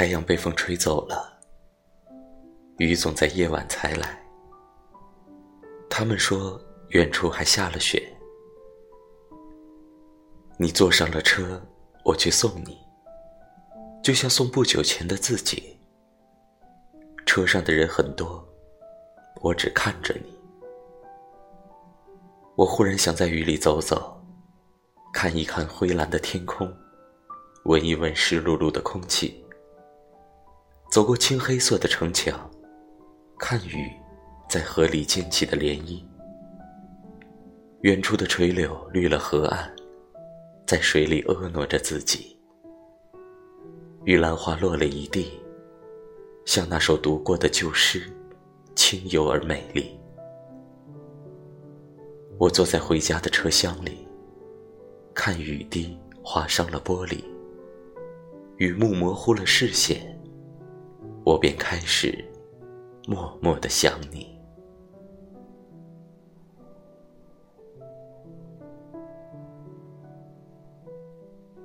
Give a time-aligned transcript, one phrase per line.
[0.00, 1.38] 太阳被风吹走了，
[2.78, 4.18] 雨总在夜晚才来。
[5.90, 8.10] 他们说远处还下了雪。
[10.56, 11.62] 你坐上了车，
[12.02, 12.78] 我去送你，
[14.02, 15.78] 就像送不久前的自己。
[17.26, 18.42] 车上的人很多，
[19.42, 20.34] 我只看着你。
[22.56, 24.18] 我忽然想在雨里走走，
[25.12, 26.74] 看一看灰蓝的天空，
[27.66, 29.44] 闻一闻湿漉漉的空气。
[30.90, 32.50] 走过青黑色的城墙，
[33.38, 33.88] 看雨
[34.48, 36.02] 在河里溅起的涟漪。
[37.82, 39.72] 远处的垂柳绿了河岸，
[40.66, 42.36] 在水里婀娜着自己。
[44.04, 45.40] 玉兰花落了一地，
[46.44, 48.02] 像那首读过的旧诗，
[48.74, 49.96] 清幽而美丽。
[52.36, 54.08] 我坐在回家的车厢里，
[55.14, 57.22] 看雨滴划伤了玻璃，
[58.56, 60.19] 雨幕模糊了视线。
[61.24, 62.24] 我便开始
[63.06, 64.29] 默默的想你。